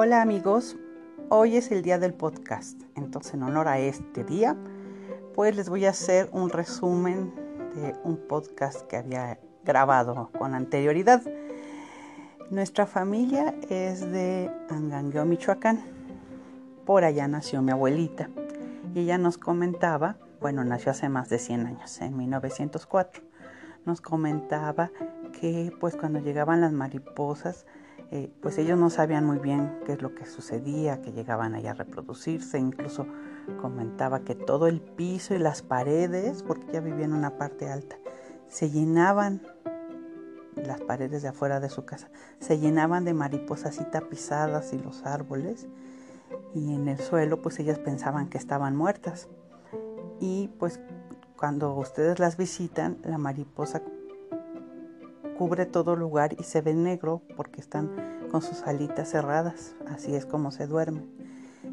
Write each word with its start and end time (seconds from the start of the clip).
Hola 0.00 0.22
amigos, 0.22 0.76
hoy 1.28 1.56
es 1.56 1.72
el 1.72 1.82
día 1.82 1.98
del 1.98 2.14
podcast, 2.14 2.80
entonces 2.94 3.34
en 3.34 3.42
honor 3.42 3.66
a 3.66 3.80
este 3.80 4.22
día, 4.22 4.56
pues 5.34 5.56
les 5.56 5.68
voy 5.68 5.86
a 5.86 5.90
hacer 5.90 6.28
un 6.30 6.50
resumen 6.50 7.34
de 7.74 7.96
un 8.04 8.16
podcast 8.16 8.82
que 8.82 8.96
había 8.96 9.40
grabado 9.64 10.30
con 10.38 10.54
anterioridad. 10.54 11.20
Nuestra 12.48 12.86
familia 12.86 13.56
es 13.70 14.02
de 14.02 14.48
Angangueo, 14.70 15.24
Michoacán. 15.24 15.80
Por 16.86 17.02
allá 17.02 17.26
nació 17.26 17.60
mi 17.60 17.72
abuelita 17.72 18.30
y 18.94 19.00
ella 19.00 19.18
nos 19.18 19.36
comentaba, 19.36 20.16
bueno, 20.40 20.62
nació 20.62 20.92
hace 20.92 21.08
más 21.08 21.28
de 21.28 21.40
100 21.40 21.66
años, 21.66 22.00
en 22.00 22.16
1904. 22.16 23.24
Nos 23.84 24.00
comentaba 24.00 24.92
que 25.40 25.72
pues 25.80 25.96
cuando 25.96 26.20
llegaban 26.20 26.60
las 26.60 26.72
mariposas, 26.72 27.66
eh, 28.10 28.32
pues 28.40 28.56
ellos 28.56 28.78
no 28.78 28.88
sabían 28.88 29.26
muy 29.26 29.38
bien 29.38 29.80
qué 29.84 29.92
es 29.92 30.02
lo 30.02 30.14
que 30.14 30.24
sucedía, 30.24 31.02
que 31.02 31.12
llegaban 31.12 31.54
allá 31.54 31.72
a 31.72 31.74
reproducirse, 31.74 32.58
incluso 32.58 33.06
comentaba 33.60 34.20
que 34.20 34.34
todo 34.34 34.66
el 34.66 34.80
piso 34.80 35.34
y 35.34 35.38
las 35.38 35.60
paredes, 35.60 36.42
porque 36.42 36.72
ya 36.72 36.80
vivía 36.80 37.04
en 37.04 37.12
una 37.12 37.36
parte 37.36 37.68
alta, 37.68 37.96
se 38.48 38.70
llenaban, 38.70 39.42
las 40.56 40.80
paredes 40.80 41.22
de 41.22 41.28
afuera 41.28 41.60
de 41.60 41.68
su 41.68 41.84
casa, 41.84 42.08
se 42.40 42.58
llenaban 42.58 43.04
de 43.04 43.12
mariposas 43.12 43.78
y 43.80 43.84
tapizadas 43.84 44.72
y 44.72 44.78
los 44.78 45.04
árboles, 45.04 45.68
y 46.54 46.74
en 46.74 46.88
el 46.88 46.98
suelo 46.98 47.42
pues 47.42 47.58
ellas 47.58 47.78
pensaban 47.78 48.28
que 48.28 48.38
estaban 48.38 48.74
muertas. 48.74 49.28
Y 50.20 50.48
pues 50.58 50.80
cuando 51.36 51.74
ustedes 51.74 52.18
las 52.18 52.36
visitan, 52.36 52.98
la 53.04 53.18
mariposa 53.18 53.82
cubre 55.38 55.66
todo 55.66 55.94
lugar 55.94 56.34
y 56.38 56.42
se 56.42 56.60
ve 56.60 56.74
negro 56.74 57.22
porque 57.36 57.60
están 57.60 58.28
con 58.30 58.42
sus 58.42 58.62
alitas 58.62 59.10
cerradas. 59.10 59.76
Así 59.86 60.14
es 60.14 60.26
como 60.26 60.50
se 60.50 60.66
duerme. 60.66 61.06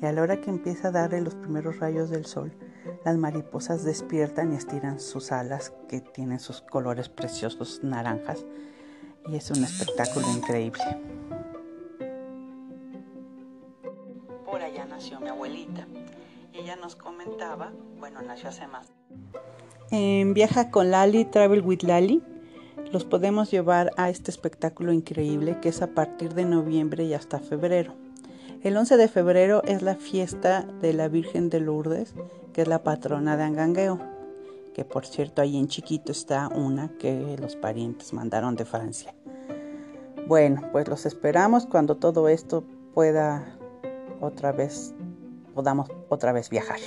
Y 0.00 0.06
a 0.06 0.12
la 0.12 0.22
hora 0.22 0.40
que 0.40 0.48
empieza 0.48 0.88
a 0.88 0.92
darle 0.92 1.20
los 1.20 1.34
primeros 1.34 1.78
rayos 1.78 2.08
del 2.08 2.24
sol, 2.24 2.52
las 3.04 3.18
mariposas 3.18 3.84
despiertan 3.84 4.52
y 4.52 4.56
estiran 4.56 4.98
sus 4.98 5.30
alas 5.30 5.74
que 5.88 6.00
tienen 6.00 6.40
sus 6.40 6.62
colores 6.62 7.10
preciosos 7.10 7.80
naranjas. 7.82 8.46
Y 9.28 9.36
es 9.36 9.50
un 9.50 9.62
espectáculo 9.62 10.26
increíble. 10.34 10.82
Por 14.46 14.62
allá 14.62 14.86
nació 14.86 15.20
mi 15.20 15.28
abuelita. 15.28 15.86
Y 16.52 16.60
ella 16.60 16.76
nos 16.76 16.96
comentaba, 16.96 17.72
bueno, 17.98 18.22
nació 18.22 18.48
hace 18.48 18.66
más. 18.66 18.90
En 19.90 20.32
Viaja 20.32 20.70
con 20.70 20.90
Lali, 20.90 21.26
Travel 21.26 21.62
with 21.62 21.82
Lali, 21.82 22.22
los 22.92 23.04
podemos 23.04 23.50
llevar 23.50 23.92
a 23.96 24.10
este 24.10 24.30
espectáculo 24.30 24.92
increíble 24.92 25.58
que 25.60 25.68
es 25.68 25.82
a 25.82 25.88
partir 25.88 26.34
de 26.34 26.44
noviembre 26.44 27.04
y 27.04 27.14
hasta 27.14 27.38
febrero. 27.38 27.94
El 28.62 28.76
11 28.76 28.96
de 28.96 29.08
febrero 29.08 29.62
es 29.64 29.82
la 29.82 29.94
fiesta 29.94 30.66
de 30.82 30.92
la 30.92 31.08
Virgen 31.08 31.48
de 31.48 31.60
Lourdes, 31.60 32.14
que 32.52 32.62
es 32.62 32.68
la 32.68 32.82
patrona 32.82 33.36
de 33.36 33.44
Angangueo, 33.44 33.98
que 34.74 34.84
por 34.84 35.06
cierto 35.06 35.40
ahí 35.40 35.56
en 35.56 35.68
chiquito 35.68 36.12
está 36.12 36.48
una 36.48 36.88
que 36.98 37.36
los 37.40 37.56
parientes 37.56 38.12
mandaron 38.12 38.56
de 38.56 38.64
Francia. 38.64 39.14
Bueno, 40.26 40.68
pues 40.72 40.88
los 40.88 41.06
esperamos 41.06 41.66
cuando 41.66 41.96
todo 41.96 42.28
esto 42.28 42.64
pueda 42.92 43.56
otra 44.20 44.52
vez, 44.52 44.94
podamos 45.54 45.88
otra 46.08 46.32
vez 46.32 46.50
viajar. 46.50 46.78